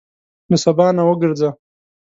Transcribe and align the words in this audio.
له 0.49 0.57
سبا 0.63 0.87
نه 0.97 1.03
وګرځه. 1.09 1.49